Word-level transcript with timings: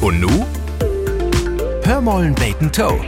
Und 0.00 0.20
nu? 0.20 0.28
Hör 1.82 2.00
mollen 2.00 2.34
beten 2.34 2.70
Toe. 2.70 3.00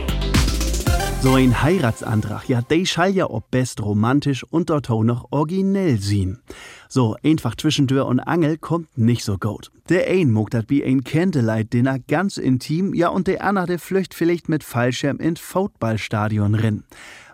So 1.21 1.35
ein 1.35 1.61
Heiratsantrag, 1.61 2.49
ja, 2.49 2.61
de 2.61 2.85
schall 2.85 3.11
ja 3.11 3.29
ob 3.29 3.49
best 3.49 3.81
romantisch 3.81 4.43
und 4.43 4.69
dort 4.69 4.89
auch 4.89 5.03
noch 5.03 5.27
originell 5.31 5.99
sehen. 5.99 6.41
So, 6.89 7.15
einfach 7.23 7.55
zwischen 7.55 7.87
Tür 7.87 8.07
und 8.07 8.19
Angel 8.19 8.57
kommt 8.57 8.97
nicht 8.97 9.23
so 9.23 9.37
gut. 9.37 9.71
Der 9.87 10.07
ein 10.07 10.31
muckt 10.31 10.53
dat 10.53 10.69
wie 10.69 10.83
ein 10.83 11.03
Candlelight-Dinner 11.03 11.99
ganz 11.99 12.35
intim, 12.37 12.93
ja, 12.93 13.07
und 13.07 13.27
der 13.27 13.43
andere 13.43 13.77
flücht 13.77 14.13
vielleicht 14.13 14.49
mit 14.49 14.63
Fallschirm 14.63 15.17
ins 15.17 15.39
Footballstadion 15.39 16.55
rennen. 16.55 16.83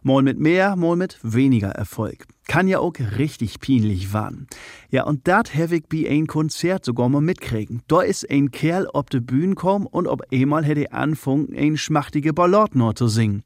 Mal 0.03 0.21
mit 0.21 0.37
mehr, 0.37 0.75
mal 0.75 0.95
mit 0.95 1.17
weniger 1.23 1.69
Erfolg. 1.69 2.27
Kann 2.47 2.67
ja 2.67 2.79
auch 2.79 2.93
richtig 3.17 3.59
peinlich 3.59 4.13
waren. 4.13 4.47
Ja, 4.89 5.03
und 5.03 5.27
dat 5.27 5.53
hab 5.53 5.71
ich 5.71 5.83
bei 5.87 6.09
ein 6.09 6.27
Konzert 6.27 6.85
sogar 6.85 7.09
mal 7.09 7.21
mitkriegen. 7.21 7.81
Da 7.87 8.01
ist 8.01 8.29
ein 8.29 8.51
Kerl 8.51 8.87
ob 8.93 9.09
de 9.09 9.19
Bühne 9.19 9.55
kom 9.55 9.85
und 9.85 10.07
ob 10.07 10.21
einmal 10.31 10.63
hätte 10.63 10.93
anfangen, 10.93 11.53
ein 11.55 11.75
schmachtige 11.75 12.33
Ballade 12.33 12.77
noch 12.77 12.93
zu 12.93 13.07
singen. 13.07 13.43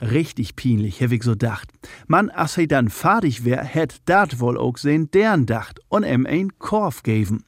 Richtig 0.00 0.56
peinlich, 0.56 1.02
hab 1.02 1.12
ich 1.12 1.22
so 1.22 1.34
dacht. 1.34 1.68
Man, 2.06 2.30
as 2.30 2.56
he 2.56 2.66
dann 2.66 2.88
fertig 2.88 3.44
wär, 3.44 3.62
hätt 3.62 4.00
dat 4.06 4.40
wohl 4.40 4.56
auch 4.56 4.78
sehen, 4.78 5.10
deren 5.10 5.46
dacht 5.46 5.80
und 5.88 6.04
em 6.04 6.26
ein 6.26 6.58
Korf 6.58 7.02
geben. 7.02 7.44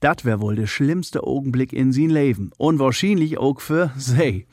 Dat 0.00 0.24
wär 0.24 0.40
wohl 0.40 0.56
der 0.56 0.66
schlimmste 0.66 1.22
Augenblick 1.22 1.72
in 1.72 1.92
sin 1.92 2.10
Leben 2.10 2.50
und 2.58 2.80
wahrscheinlich 2.80 3.38
auch 3.38 3.60
für 3.60 3.92
sei. 3.96 4.46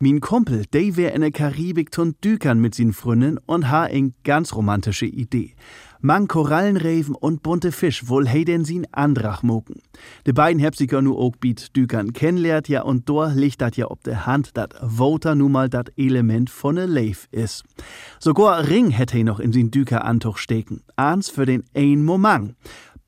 Min 0.00 0.20
Kumpel, 0.20 0.64
der 0.72 0.96
wär 0.96 1.12
in 1.12 1.22
der 1.22 1.32
Karibik 1.32 1.90
tun 1.90 2.14
Dükern 2.22 2.60
mit 2.60 2.72
sin 2.72 2.92
Fründen 2.92 3.36
und 3.46 3.68
ha 3.68 3.82
ein 3.82 4.14
ganz 4.22 4.54
romantische 4.54 5.06
Idee. 5.06 5.56
Man 6.00 6.28
Korallenreven 6.28 7.16
und 7.16 7.42
bunte 7.42 7.72
Fisch 7.72 8.08
wohl 8.08 8.28
hey 8.28 8.44
denn 8.44 8.64
sin 8.64 8.86
Andrach 8.92 9.42
moken. 9.42 9.82
De 10.24 10.32
beiden 10.32 10.60
ja 10.60 11.02
nu 11.02 11.16
ook 11.16 11.40
biet 11.40 11.74
Dükern 11.74 12.12
kennenlernt 12.12 12.68
ja 12.68 12.82
und 12.82 13.08
dor 13.08 13.32
liegt 13.34 13.60
dat 13.60 13.74
ja 13.74 13.90
ob 13.90 14.04
de 14.04 14.14
Hand 14.14 14.56
dat 14.56 14.74
Voter 14.80 15.34
nu 15.34 15.48
mal 15.48 15.68
dat 15.68 15.90
Element 15.96 16.48
von 16.48 16.76
ne 16.76 16.86
Leif 16.86 17.26
is. 17.32 17.64
Sogar 18.20 18.68
Ring 18.68 18.90
hätte 18.90 19.16
he 19.16 19.24
noch 19.24 19.40
in 19.40 19.52
sin 19.52 19.72
Düker 19.72 20.04
Antuch 20.04 20.38
stecken. 20.38 20.82
Ahns 20.94 21.28
für 21.28 21.44
den 21.44 21.64
ein 21.74 22.04
Moment. 22.04 22.54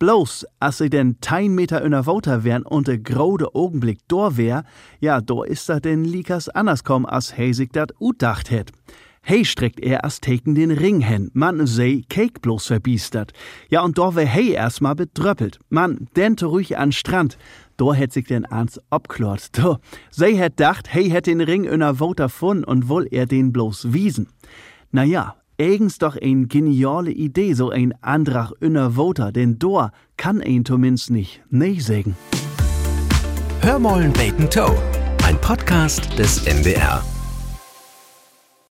Bloß, 0.01 0.47
als 0.61 0.79
sie 0.79 0.89
denn 0.89 1.19
tein 1.21 1.55
Meter 1.55 1.83
in 1.83 1.91
der 1.91 2.07
Woter 2.07 2.43
wären 2.43 2.63
und 2.63 2.89
der 2.89 2.97
grode 2.97 3.55
Augenblick 3.55 3.99
dor 4.09 4.39
wär, 4.39 4.65
ja, 4.99 5.21
do 5.21 5.43
ist 5.43 5.69
da 5.69 5.79
denn 5.79 6.05
likas 6.05 6.49
anders 6.49 6.85
kom, 6.85 7.05
als 7.05 7.37
he 7.37 7.53
sich 7.53 7.69
dat 7.69 7.93
udacht 8.01 8.51
hätt. 8.51 8.73
Hey 9.21 9.45
streckt 9.45 9.79
er 9.79 10.03
as 10.03 10.23
teken 10.23 10.55
den 10.55 10.71
Ring 10.71 11.01
hen, 11.01 11.31
man 11.35 11.67
sei 11.67 12.03
Cake 12.09 12.41
bloß 12.41 12.69
verbiestert. 12.69 13.35
Ja, 13.69 13.83
und 13.83 13.99
do 13.99 14.15
wär 14.15 14.25
hey 14.25 14.53
erstmal 14.53 14.95
bedröppelt. 14.95 15.59
Man, 15.69 16.09
denn 16.17 16.35
ruhig 16.43 16.79
an 16.79 16.93
Strand. 16.93 17.37
Do 17.77 17.93
hätt 17.93 18.15
sich 18.15 18.27
denn 18.27 18.51
ans 18.51 18.81
obklort. 18.89 19.59
Do, 19.59 19.77
sei 20.11 20.35
hätt 20.35 20.59
dacht, 20.61 20.91
hey 20.95 21.11
hätt 21.11 21.27
den 21.27 21.43
Ring 21.43 21.65
in 21.65 21.81
der 21.81 22.01
Woter 22.01 22.31
fun 22.31 22.65
und 22.65 22.89
woll 22.89 23.07
er 23.11 23.27
den 23.27 23.53
bloß 23.53 23.93
wiesen. 23.93 24.29
Na 24.93 25.05
eigens 25.61 25.99
doch 25.99 26.17
ein 26.17 26.49
geniale 26.49 27.11
Idee, 27.11 27.53
so 27.53 27.69
ein 27.71 27.93
Andrach 28.01 28.53
inner 28.61 28.97
Voter, 28.97 29.31
denn 29.31 29.59
dor 29.59 29.93
kann 30.17 30.41
ein 30.41 30.65
zumindest 30.65 31.11
nicht 31.11 31.43
nee 31.51 31.79
sägen. 31.79 32.17
Hör 33.61 33.79
mollen 33.79 34.13
beten 34.13 34.49
Toe. 34.49 34.75
Ein 35.23 35.39
Podcast 35.41 36.19
des 36.19 36.47
MDR. 36.47 37.05